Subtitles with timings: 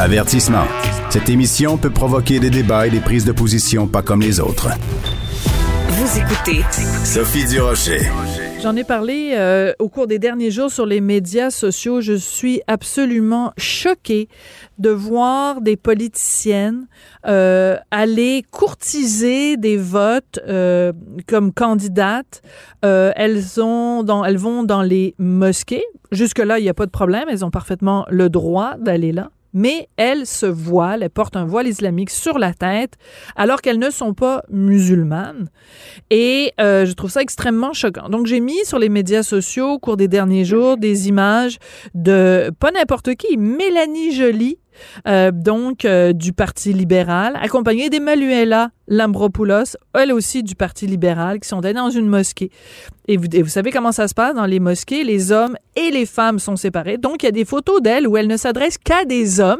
[0.00, 0.64] Avertissement.
[1.10, 4.70] Cette émission peut provoquer des débats et des prises de position pas comme les autres.
[5.88, 6.64] Vous écoutez
[7.04, 8.00] Sophie Durocher.
[8.62, 12.00] J'en ai parlé euh, au cours des derniers jours sur les médias sociaux.
[12.00, 14.30] Je suis absolument choquée
[14.78, 16.86] de voir des politiciennes
[17.26, 20.94] euh, aller courtiser des votes euh,
[21.26, 22.40] comme candidates.
[22.80, 25.84] elles ont dans, elles vont dans les mosquées.
[26.10, 27.28] Jusque là, il n'y a pas de problème.
[27.30, 31.66] Elles ont parfaitement le droit d'aller là mais elles se voilent, elles portent un voile
[31.66, 32.94] islamique sur la tête
[33.36, 35.48] alors qu'elles ne sont pas musulmanes.
[36.10, 38.08] Et euh, je trouve ça extrêmement choquant.
[38.08, 41.58] Donc j'ai mis sur les médias sociaux au cours des derniers jours des images
[41.94, 44.58] de pas n'importe qui, Mélanie Joly,
[45.06, 51.48] euh, donc euh, du Parti libéral, accompagnée d'Emmanuela Lambropoulos, elle aussi du Parti libéral, qui
[51.48, 52.50] sont allés dans une mosquée.
[53.08, 55.04] Et vous, vous, savez comment ça se passe dans les mosquées?
[55.04, 56.98] Les hommes et les femmes sont séparés.
[56.98, 59.58] Donc, il y a des photos d'elle où elle ne s'adresse qu'à des hommes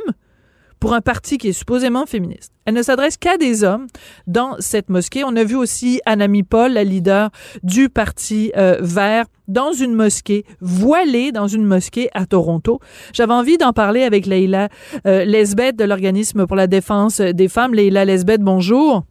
[0.81, 2.53] pour un parti qui est supposément féministe.
[2.65, 3.87] Elle ne s'adresse qu'à des hommes
[4.27, 5.23] dans cette mosquée.
[5.25, 7.31] On a vu aussi Anami Paul, la leader
[7.63, 12.79] du Parti euh, vert, dans une mosquée, voilée dans une mosquée à Toronto.
[13.13, 14.69] J'avais envie d'en parler avec Leila
[15.07, 17.75] euh, Lesbeth de l'Organisme pour la défense des femmes.
[17.75, 19.05] Leila Lesbeth, bonjour.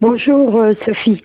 [0.00, 1.20] Bonjour, euh, Sophie.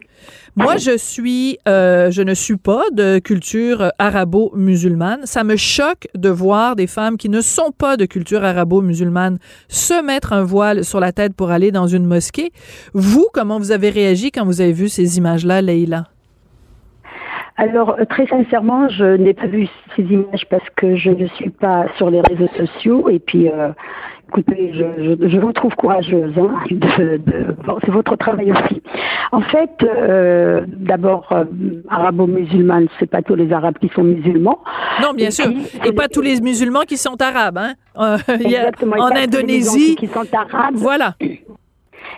[0.57, 5.25] Moi, je suis, euh, je ne suis pas de culture arabo-musulmane.
[5.25, 10.01] Ça me choque de voir des femmes qui ne sont pas de culture arabo-musulmane se
[10.01, 12.51] mettre un voile sur la tête pour aller dans une mosquée.
[12.93, 16.05] Vous, comment vous avez réagi quand vous avez vu ces images-là, Leïla?
[17.57, 21.85] Alors, très sincèrement, je n'ai pas vu ces images parce que je ne suis pas
[21.97, 23.69] sur les réseaux sociaux et puis euh,
[24.29, 26.33] Écoutez, je, je, vous trouve courageuse.
[26.37, 28.81] Hein, de, de c'est votre travail aussi.
[29.31, 31.45] En fait, euh, d'abord, euh,
[31.89, 34.59] arabo-musulmane, c'est pas tous les Arabes qui sont musulmans.
[35.01, 35.45] Non, bien sûr.
[35.85, 37.57] et pas tous les musulmans qui sont arabes.
[37.57, 37.73] Hein.
[37.97, 39.95] Euh, y a, en Indonésie.
[39.95, 40.75] Qui sont arabes.
[40.75, 41.15] Voilà.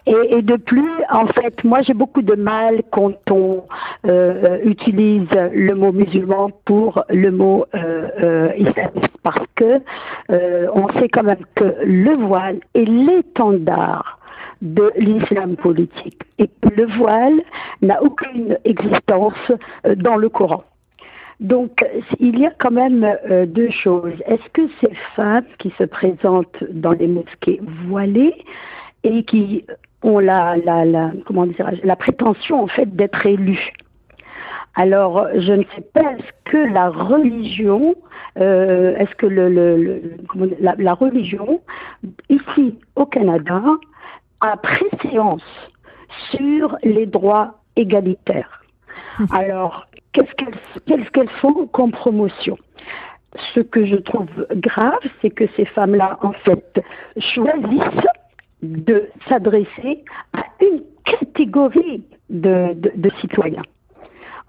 [0.08, 3.64] Et, de plus, en fait, moi j'ai beaucoup de mal quand on
[4.06, 9.82] euh, utilise le mot musulman pour le mot euh, euh, islamiste parce que
[10.30, 14.20] on sait quand même que le voile est l'étendard
[14.62, 17.42] de l'islam politique et que le voile
[17.82, 19.52] n'a aucune existence
[19.98, 20.64] dans le Coran.
[21.42, 21.86] Donc,
[22.20, 23.06] il y a quand même
[23.48, 24.14] deux choses.
[24.26, 28.34] Est-ce que ces femmes qui se présentent dans les mosquées voilées
[29.04, 29.64] et qui
[30.04, 31.48] ont la, la, la comment
[31.84, 33.74] la prétention en fait d'être élus.
[34.76, 37.96] Alors, je ne sais pas, est-ce que la religion,
[38.38, 40.02] euh, est-ce que le, le,
[40.60, 41.62] la, la, religion,
[42.30, 43.64] ici au Canada,
[44.42, 45.42] a préséance
[46.32, 48.62] sur les droits égalitaires.
[49.32, 52.58] Alors, qu'est-ce qu'elles qu'est-ce font comme promotion?
[53.54, 56.82] Ce que je trouve grave, c'est que ces femmes-là, en fait,
[57.18, 58.08] choisissent
[58.62, 60.04] de s'adresser
[60.34, 63.64] à une catégorie de, citoyens.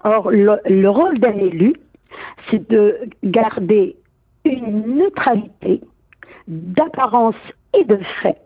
[0.03, 1.73] Or, le, rôle d'un élu,
[2.49, 3.95] c'est de garder
[4.45, 5.81] une neutralité
[6.47, 7.35] d'apparence
[7.77, 8.41] et de fait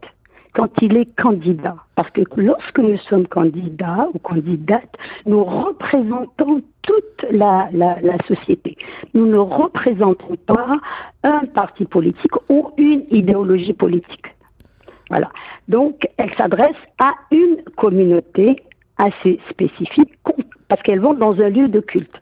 [0.53, 1.75] quand il est candidat.
[1.95, 7.69] Parce que lorsque nous sommes candidats ou candidates, nous représentons toute la,
[8.27, 8.77] société.
[9.13, 10.77] Nous ne représentons pas
[11.23, 14.27] un parti politique ou une idéologie politique.
[15.13, 15.29] Voilà.
[15.67, 18.55] Donc, elle s'adresse à une communauté
[18.97, 20.17] assez spécifique
[20.67, 22.15] parce qu'elles vont dans un lieu de culte.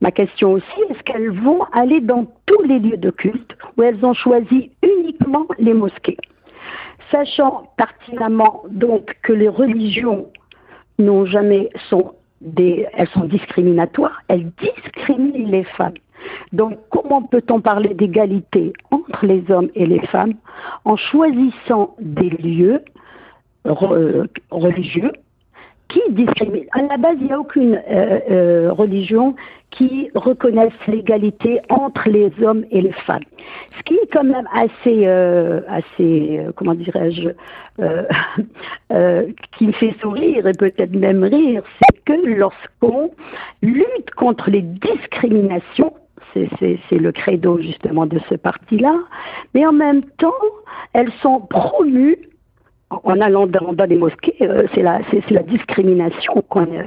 [0.00, 4.04] Ma question aussi, est-ce qu'elles vont aller dans tous les lieux de culte ou elles
[4.04, 6.16] ont choisi uniquement les mosquées?
[7.10, 10.28] Sachant pertinemment donc que les religions
[11.00, 15.94] n'ont jamais elles sont discriminatoires, elles discriminent les femmes.
[16.52, 20.34] Donc, comment peut-on parler d'égalité entre les hommes et les femmes
[20.84, 22.82] en choisissant des lieux
[23.66, 25.12] euh, religieux
[25.88, 26.68] qui discriminent?
[26.72, 29.34] À la base, il n'y a aucune euh, euh, religion
[29.70, 33.24] qui reconnaisse l'égalité entre les hommes et les femmes.
[33.76, 37.28] Ce qui est quand même assez, assez, comment dirais-je,
[39.58, 43.10] qui me fait sourire et peut-être même rire, c'est que lorsqu'on
[43.60, 45.92] lutte contre les discriminations,
[46.34, 48.94] c'est le credo justement de ce parti-là.
[49.54, 50.32] Mais en même temps,
[50.92, 52.18] elles sont promues
[52.90, 55.00] en allant dans, les mosquées, euh, c'est la,
[55.30, 56.42] la, discrimination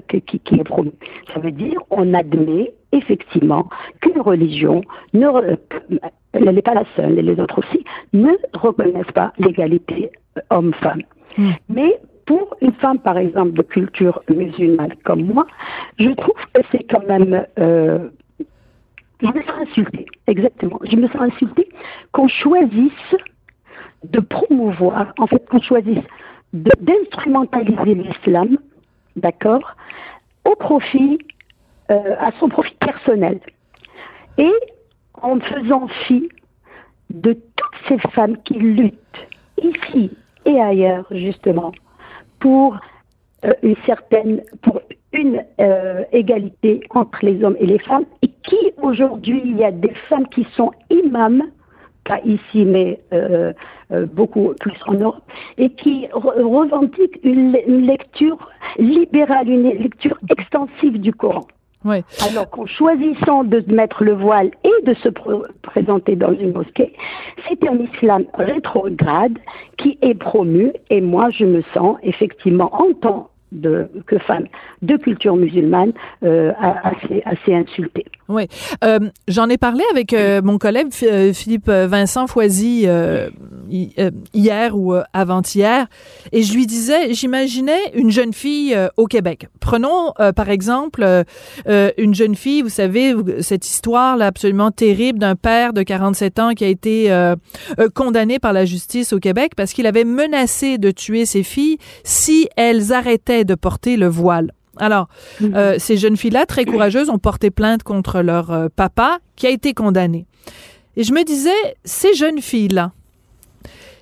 [0.07, 0.91] qui, qui, est promue.
[1.31, 3.69] Ça veut dire on admet effectivement
[4.01, 4.81] qu'une religion,
[5.13, 5.27] ne,
[6.33, 11.03] elle n'est pas la seule, et les autres aussi, ne reconnaissent pas l'égalité euh, homme-femme.
[11.37, 11.51] Hmm.
[11.69, 15.45] Mais pour une femme, par exemple, de culture musulmane comme moi,
[15.99, 18.09] je trouve que c'est quand même euh,
[19.21, 20.79] je me sens insultée, exactement.
[20.83, 21.69] Je me sens insultée
[22.11, 23.15] qu'on choisisse
[24.03, 26.03] de promouvoir, en fait, qu'on choisisse
[26.53, 28.57] d'instrumentaliser l'islam,
[29.15, 29.75] d'accord,
[30.45, 31.19] au profit,
[31.91, 33.39] euh, à son profit personnel.
[34.37, 34.51] Et
[35.21, 36.29] en faisant fi
[37.09, 39.27] de toutes ces femmes qui luttent
[39.61, 40.11] ici
[40.45, 41.71] et ailleurs, justement,
[42.39, 42.77] pour
[43.45, 44.81] euh, une certaine, pour
[45.13, 49.71] une euh, égalité entre les hommes et les femmes, et qui aujourd'hui, il y a
[49.71, 51.43] des femmes qui sont imams,
[52.05, 53.53] pas ici, mais euh,
[54.13, 55.23] beaucoup plus en Europe,
[55.57, 57.51] et qui revendiquent une,
[57.85, 58.37] lecture
[58.77, 61.45] libérale, une lecture extensive du Coran.
[61.83, 62.03] Oui.
[62.29, 66.93] Alors qu'en choisissant de mettre le voile et de se présenter dans une mosquée,
[67.47, 69.37] c'est un islam rétrograde
[69.77, 74.47] qui est promu et moi je me sens effectivement en tant de, que femme
[74.81, 75.93] de culture musulmane
[76.23, 76.51] euh,
[76.83, 78.05] assez, assez insultée.
[78.31, 78.47] Oui,
[78.83, 82.87] euh, j'en ai parlé avec euh, mon collègue euh, Philippe Vincent Foisy
[84.33, 85.87] hier ou avant-hier,
[86.31, 89.47] et je lui disais, j'imaginais une jeune fille au Québec.
[89.59, 91.05] Prenons par exemple
[91.97, 96.53] une jeune fille, vous savez, cette histoire là absolument terrible d'un père de 47 ans
[96.53, 97.33] qui a été
[97.95, 102.49] condamné par la justice au Québec parce qu'il avait menacé de tuer ses filles si
[102.57, 104.51] elles arrêtaient de porter le voile.
[104.77, 105.07] Alors,
[105.39, 105.53] mhm.
[105.55, 109.49] euh, ces jeunes filles-là, très courageuses, ont porté plainte contre leur euh, papa qui a
[109.49, 110.25] été condamné.
[110.95, 111.49] Et je me disais,
[111.83, 112.91] ces jeunes filles-là,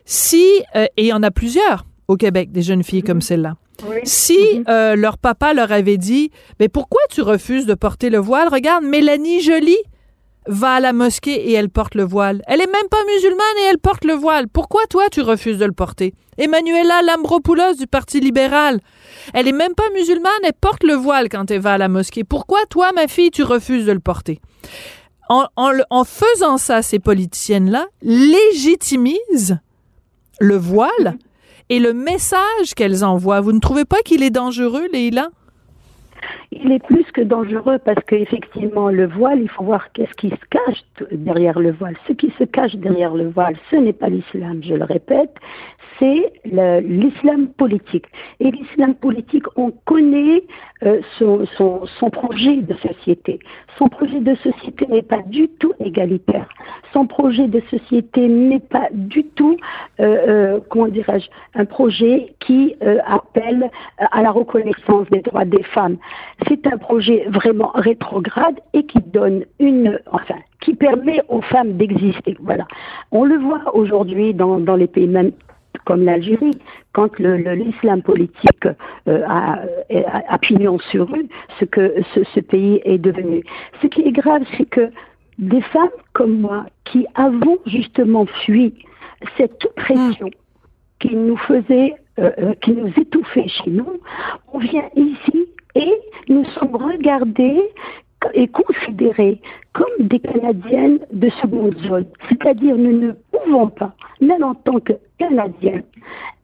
[0.06, 0.46] si,
[0.76, 3.22] euh, et il y en a plusieurs au Québec, des jeunes filles comme mhm.
[3.22, 3.56] celle-là,
[4.04, 4.38] si
[4.68, 4.96] mhm.
[4.96, 8.50] leur papa leur avait dit, mais pourquoi tu refuses de porter le voile?
[8.50, 9.78] Regarde, Mélanie Jolie
[10.48, 12.42] va à la mosquée et elle porte le voile.
[12.48, 14.48] Elle est même pas musulmane et elle porte le voile.
[14.48, 16.14] Pourquoi toi tu refuses de le porter?
[16.38, 18.80] Emmanuela Lambropoulos du Parti libéral.
[19.34, 22.24] Elle est même pas musulmane, elle porte le voile quand elle va à la mosquée.
[22.24, 24.40] Pourquoi toi, ma fille, tu refuses de le porter?
[25.28, 29.60] En, en faisant ça, ces politiciennes-là légitimisent
[30.40, 31.18] le voile
[31.70, 33.42] et le message qu'elles envoient.
[33.42, 35.30] Vous ne trouvez pas qu'il est dangereux, Leïla?
[36.52, 40.46] Il est plus que dangereux parce qu'effectivement, le voile, il faut voir qu'est-ce qui se
[40.50, 41.96] cache derrière le voile.
[42.08, 45.36] Ce qui se cache derrière le voile, ce n'est pas l'islam, je le répète,
[46.00, 48.06] c'est l'islam politique.
[48.40, 50.44] Et l'islam politique, on connaît
[50.84, 53.40] euh, son, projet de société.
[53.78, 56.48] Son projet de société n'est pas du tout égalitaire.
[56.94, 59.58] Son projet de société n'est pas du tout,
[60.00, 62.76] euh, euh, comment dirais-je, un projet qui
[63.06, 65.98] appelle à la reconnaissance des droits des femmes.
[66.48, 72.38] C'est un projet vraiment rétrograde et qui donne une, enfin, qui permet aux femmes d'exister.
[72.42, 72.66] Voilà.
[73.12, 75.32] On le voit aujourd'hui dans, dans les pays même
[75.86, 76.58] comme l'Algérie,
[76.94, 78.68] quand l'islam politique
[79.08, 79.60] euh, a,
[80.28, 81.28] a, pignon sur rue,
[81.60, 83.44] ce que ce, pays est devenu.
[83.82, 84.90] Ce qui est grave, c'est que
[85.38, 88.74] des femmes comme moi, qui avons justement fui
[89.38, 90.30] cette oppression
[91.00, 94.02] qui nous faisait, euh, euh, qui nous étouffait chez nous,
[94.54, 95.48] on vient ici
[95.80, 95.94] et
[96.28, 97.62] nous sommes regardés
[98.34, 99.42] et considérées
[99.74, 102.06] comme des Canadiennes de seconde zone.
[102.28, 105.82] C'est-à-dire nous ne pouvons pas, même en tant que Canadiens,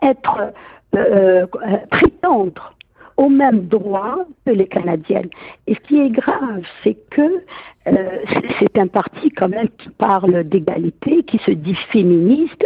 [0.02, 0.54] être
[0.96, 2.74] euh, euh, prétendre
[3.18, 4.16] au même droit
[4.46, 5.30] que les Canadiennes.
[5.68, 7.44] Et ce qui est grave, c'est que
[7.88, 8.20] euh,
[8.60, 12.66] c'est un parti quand même qui parle d'égalité, qui se dit féministe,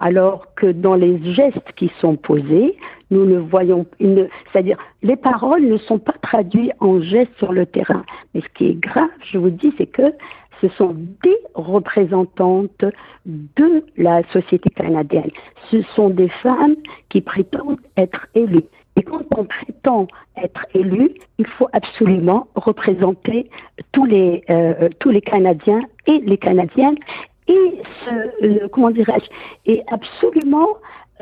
[0.00, 2.76] alors que dans les gestes qui sont posés,
[3.10, 8.04] nous ne voyons, c'est-à-dire les paroles ne sont pas traduites en gestes sur le terrain.
[8.34, 10.12] Mais ce qui est grave, je vous dis, c'est que
[10.60, 12.84] ce sont des représentantes
[13.26, 15.30] de la société canadienne.
[15.70, 16.76] Ce sont des femmes
[17.08, 18.64] qui prétendent être élues.
[18.96, 23.48] Et quand on prétend être élu, il faut absolument représenter
[23.92, 26.96] tous les, euh, tous les Canadiens et les Canadiennes
[27.48, 29.28] et ce, comment dirais-je,
[29.70, 30.68] et absolument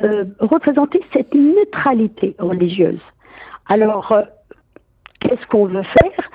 [0.04, 3.00] euh, représenter cette neutralité religieuse.
[3.66, 4.22] Alors, euh,
[5.20, 6.30] qu'est-ce qu'on veut faire?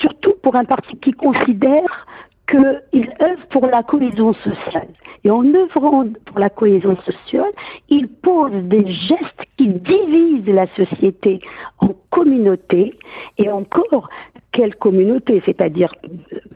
[0.00, 2.06] Surtout pour un parti qui considère
[2.48, 4.88] qu'il œuvre pour la cohésion sociale.
[5.24, 7.52] Et en œuvrant pour la cohésion sociale,
[7.88, 11.40] il pose des gestes qui divisent la société
[11.78, 12.94] en communautés
[13.36, 14.08] et encore
[14.58, 15.94] quelle communauté, c'est-à-dire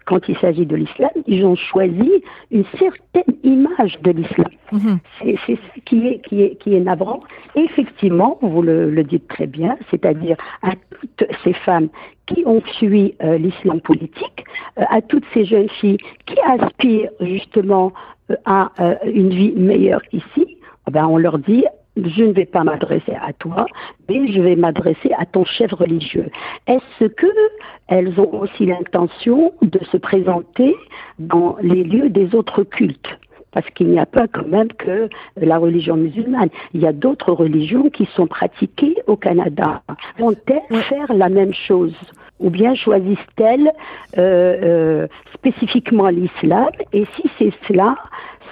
[0.06, 2.10] quand il s'agit de l'islam, ils ont choisi
[2.50, 4.50] une certaine image de l'islam.
[4.72, 4.98] Mhm.
[5.20, 7.20] C'est ce qui est, qui, est, qui est navrant.
[7.54, 11.90] effectivement, vous le, dites très bien, c'est-à-dire à toutes ces femmes
[12.26, 14.44] qui ont fui euh, l'islam politique,
[14.78, 17.92] euh, à toutes ces jeunes filles qui aspirent justement
[18.30, 18.72] euh, à
[19.04, 20.56] une vie meilleure ici,
[20.88, 23.66] eh ben on leur dit je ne vais pas m'adresser à toi,
[24.08, 26.30] mais je vais m'adresser à ton chef religieux.
[26.66, 27.26] Est-ce que
[27.88, 30.74] elles ont aussi l'intention de se présenter
[31.18, 33.18] dans les lieux des autres cultes?
[33.52, 36.48] Parce qu'il n'y a pas quand même que la religion musulmane.
[36.72, 39.82] Il y a d'autres religions qui sont pratiquées au Canada.
[40.18, 41.94] Vont-elles faire la même chose?
[42.42, 43.70] Ou bien choisissent-elles
[44.18, 47.94] euh, euh, spécifiquement l'islam Et si c'est cela,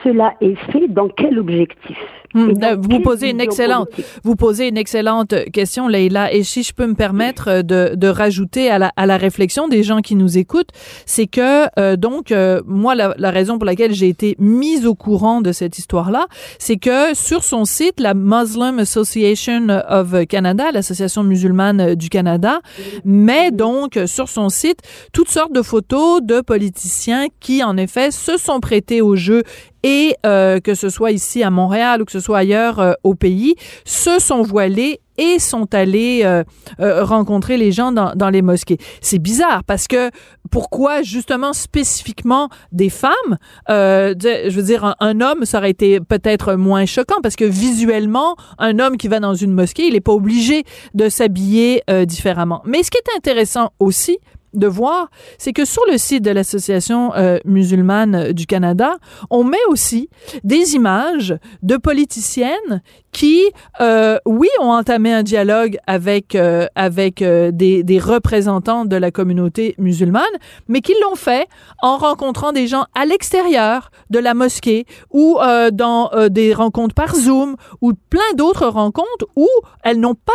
[0.04, 1.99] cela est fait dans quel objectif
[2.32, 3.88] Hmm, vous posez une excellente,
[4.23, 6.32] vous posez une excellente question, Leïla.
[6.32, 9.66] Et si je peux me permettre euh, de, de rajouter à la, à la réflexion
[9.66, 10.70] des gens qui nous écoutent,
[11.06, 14.94] c'est que euh, donc euh, moi la, la, raison pour laquelle j'ai été mise au
[14.94, 16.26] courant de cette histoire-là,
[16.61, 22.61] c'est que sur son site, la Muslim Association of Canada, l'association musulmane du Canada,
[23.04, 24.80] met donc sur son site
[25.12, 29.42] toutes sortes de photos de politiciens qui en effet se sont prêtés au jeu
[29.82, 33.14] et euh, que ce soit ici à Montréal ou que ce soit ailleurs euh, au
[33.14, 36.44] pays, se sont voilés et sont allés euh,
[36.78, 38.78] rencontrer les gens dans, dans les mosquées.
[39.02, 40.10] C'est bizarre parce que
[40.50, 43.37] pourquoi justement spécifiquement des femmes
[43.68, 48.34] Je veux dire, un, un, homme, ça aurait été peut-être moins choquant parce que visuellement,
[48.58, 52.62] un homme qui va dans une mosquée, il n'est pas obligé de s'habiller différemment.
[52.64, 54.18] Mais ce qui est intéressant aussi,
[54.54, 58.97] de voir, c'est que sur le site de l'Association euh, musulmane du Canada,
[59.30, 60.09] on met aussi
[60.45, 63.42] des images de politiciennes qui,
[63.80, 69.75] euh, oui, ont entamé un dialogue avec euh, avec des, des, représentants de la communauté
[69.78, 70.23] musulmane,
[70.69, 71.49] mais qui l'ont fait
[71.83, 75.38] en rencontrant des gens à l'extérieur de la mosquée ou
[75.73, 79.49] dans des rencontres par Zoom ou plein d'autres rencontres où
[79.83, 80.33] elles n'ont pas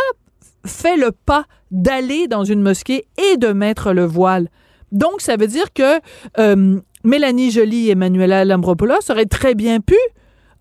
[0.66, 4.50] fait le pas d'aller dans une mosquée et de mettre le voile.
[4.92, 6.00] Donc, ça veut dire que
[6.40, 9.98] euh, Mélanie Joly et Manuela Lambropoulos auraient très bien pu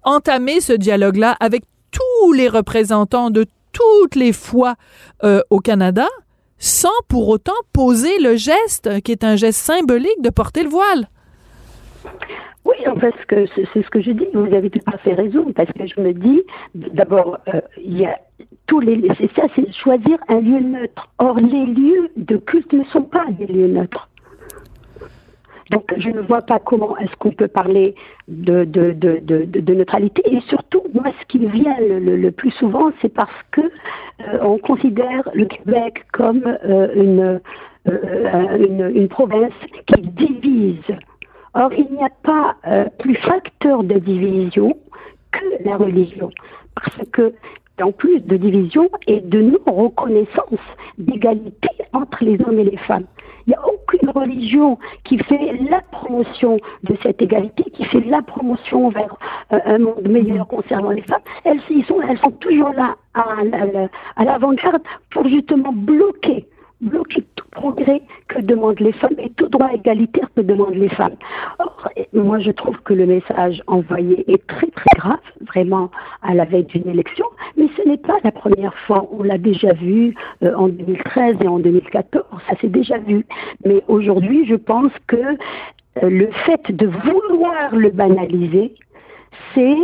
[0.03, 4.75] entamer ce dialogue-là avec tous les représentants de toutes les foi
[5.23, 6.07] euh, au Canada
[6.59, 11.09] sans pour autant poser le geste qui est un geste symbolique de porter le voile.
[12.65, 14.27] Oui, en fait, c'est ce que je dis.
[14.33, 16.43] Vous avez tout à fait raison, parce que je me dis,
[16.75, 18.19] d'abord, euh, il y a
[18.67, 21.09] tous les, c'est ça, c'est choisir un lieu neutre.
[21.19, 24.09] Or, les lieux de culte ne sont pas des lieux neutres.
[25.71, 27.95] Donc, je ne vois pas comment est-ce qu'on peut parler
[28.29, 30.23] de, de, de, de, neutralité.
[30.27, 35.29] Et surtout, moi, ce qui vient le, plus souvent, c'est parce que euh, on considère
[35.33, 37.41] le Québec comme euh, une,
[37.87, 39.55] une, une province
[39.87, 40.95] qui divise
[41.55, 44.77] Or, il n'y a pas euh, plus facteur de division
[45.31, 46.31] que la religion.
[46.75, 47.33] Parce que,
[47.83, 50.61] en plus de division et de non-reconnaissance
[50.99, 53.07] d'égalité entre les hommes et les femmes.
[53.47, 58.23] Il n'y a aucune religion qui fait la promotion de cette égalité, qui fait la
[58.23, 59.17] promotion vers
[59.53, 61.21] euh, un monde meilleur concernant les femmes.
[61.45, 66.47] Elles, sont, elles sont toujours là à l'avant-garde pour justement bloquer
[66.81, 71.17] bloquer tout progrès que demandent les femmes et tout droit égalitaire que demandent les femmes.
[71.59, 75.91] Or, moi, je trouve que le message envoyé est très, très grave, vraiment,
[76.23, 77.27] à la veille d'une élection,
[77.57, 79.09] mais ce n'est pas la première fois.
[79.13, 83.25] On l'a déjà vu euh, en 2013 et en 2014, ça s'est déjà vu.
[83.65, 88.75] Mais aujourd'hui, je pense que euh, le fait de vouloir le banaliser,
[89.55, 89.77] c'est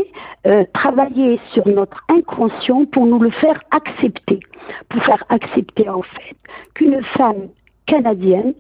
[0.47, 4.41] euh, travailler sur notre inconscient pour nous le faire accepter,
[4.89, 6.37] pour faire accepter en fait
[6.75, 7.49] qu'une femme
[7.87, 8.55] canadienne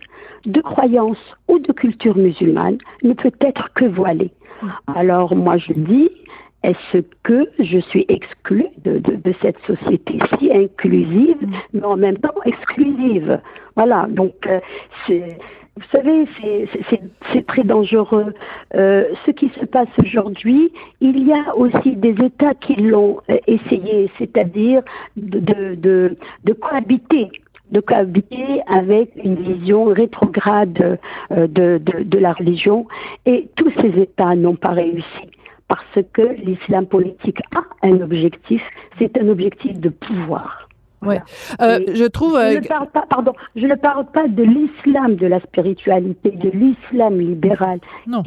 [0.46, 1.18] de croyance
[1.48, 4.32] ou de culture musulmane ne peut être que voilée.
[4.94, 6.10] Alors moi je dis,
[6.62, 11.38] est-ce que je suis exclue de, de, cette société si inclusive,
[11.72, 13.40] mais en même temps exclusive?
[13.76, 14.60] Voilà, donc euh,
[15.06, 15.38] c'est
[15.76, 16.26] vous savez,
[17.32, 18.34] c'est très dangereux.
[18.74, 23.38] Euh, ce qui se passe aujourd'hui, il y a aussi des États qui l'ont euh,
[23.46, 24.82] essayé, c'est-à-dire
[25.16, 25.38] de,
[25.74, 27.30] de, de, cohabiter
[27.70, 30.98] de cohabiter avec une vision rétrograde
[31.30, 32.88] euh, de, de, de la religion
[33.26, 35.30] et tous ces États n'ont pas réussi
[35.68, 38.60] parce que l'islam politique a un objectif,
[38.98, 40.69] c'est un objectif de pouvoir.
[41.02, 41.16] Oui.
[41.62, 42.38] Euh, je trouve.
[42.38, 46.50] Je ne parle pas, pardon, je ne parle pas de l'islam de la spiritualité, de
[46.50, 47.80] l'islam libéral.
[48.06, 48.22] Non.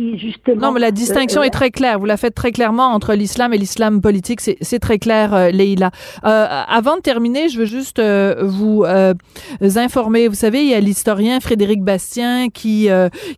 [0.57, 1.99] non, mais la distinction euh, est très claire.
[1.99, 4.41] Vous la faites très clairement entre l'islam et l'islam politique.
[4.41, 5.91] C'est très clair, euh, Leïla.
[6.25, 8.83] Euh, avant de terminer, je veux juste euh, vous
[9.75, 10.27] informer.
[10.27, 12.89] Vous savez, il y a l'historien Frédéric Bastien qui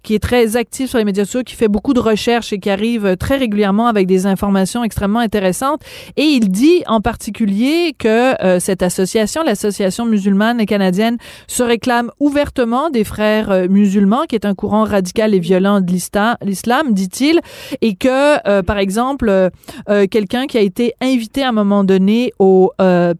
[0.03, 2.69] qui est très actif sur les médias sociaux, qui fait beaucoup de recherches et qui
[2.69, 5.81] arrive très régulièrement avec des informations extrêmement intéressantes.
[6.17, 11.17] Et il dit en particulier que cette association l'association, l'association musulmane canadienne,
[11.47, 15.91] se réclame ouvertement des frères euh, musulmans, qui est un courant radical et violent de
[15.91, 17.39] l'islam, dit-il,
[17.81, 22.33] et que, euh, par exemple, euh, quelqu'un qui a été invité à un moment donné
[22.39, 22.71] au,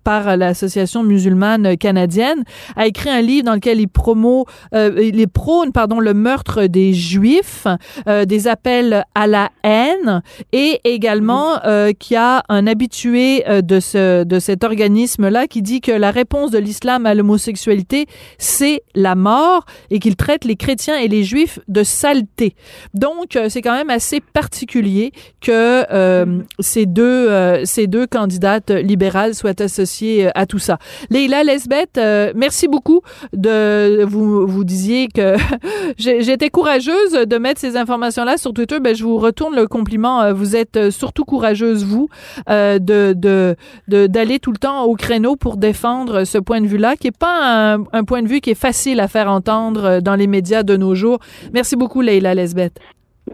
[0.04, 2.44] par l'association musulmane canadienne
[2.76, 4.44] a écrit un livre dans lequel il promeut,
[4.74, 7.68] il prône, pardon, le meurtre des juifs,
[8.08, 10.22] des appels à la haine,
[10.52, 11.60] et également
[12.00, 16.58] qui a un habitué de ce de cet organisme-là qui dit que la réponse de
[16.58, 21.84] l'islam à l'homosexualité, c'est la mort et qu'il traite les chrétiens et les juifs de
[21.84, 22.56] saleté.
[22.94, 25.12] Donc, euh, c'est quand même assez particulier
[25.42, 30.78] que euh, ces deux euh, ces deux candidates libérales soient associées à tout ça.
[31.10, 32.00] Leila Lesbeth,
[32.36, 33.02] merci beaucoup
[33.34, 35.36] de vous vous disiez que
[35.98, 38.80] j'étais courageuse de mettre ces informations-là sur Twitter.
[38.80, 40.34] Ben, je vous retourne le compliment.
[40.34, 42.10] Vous êtes surtout courageuse vous
[42.48, 43.56] de de
[43.88, 47.78] d'aller tout le temps au créneau pour défendre ce point de vue-là, qui est pas
[47.94, 50.96] un, point de vue qui est facile à faire entendre dans les médias de nos
[50.96, 51.20] jours.
[51.54, 52.80] Merci beaucoup, Leila Lesbeth.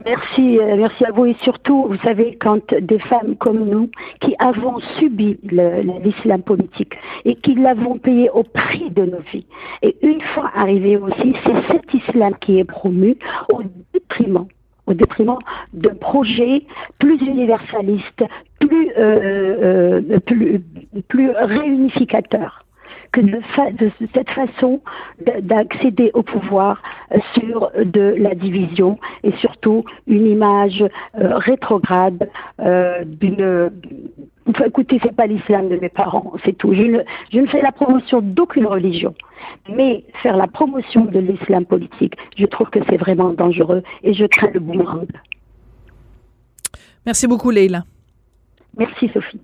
[0.05, 3.89] Merci, euh, merci à vous et surtout, vous savez, quand des femmes comme nous,
[4.21, 5.37] qui avons subi
[6.03, 6.93] l'islam politique
[7.25, 9.45] et qui l'avons payé au prix de nos vies,
[9.81, 13.17] et une fois arrivé aussi, c'est cet islam qui est promu
[13.49, 13.61] au
[13.93, 14.47] détriment
[14.87, 15.37] au détriment
[15.73, 16.63] de projets
[16.99, 18.23] plus universalistes,
[18.59, 20.61] plus, euh, euh, plus,
[21.11, 22.63] plus réunificateurs
[23.11, 23.41] que de,
[23.73, 24.79] de cette façon
[25.41, 26.81] d'accéder au pouvoir
[27.33, 32.29] sur de la division et surtout une image euh, rétrograde
[32.61, 33.71] euh, d'une
[34.47, 36.73] Enfin, écoutez, c'est pas l'islam de mes parents, c'est tout.
[36.73, 36.99] Je ne,
[37.31, 39.13] je ne fais la promotion d'aucune religion,
[39.69, 44.25] mais faire la promotion de l'islam politique, je trouve que c'est vraiment dangereux et je
[44.25, 45.07] crains le boomerang.
[47.05, 47.83] Merci beaucoup, Leila.
[48.77, 49.41] Merci, Sophie.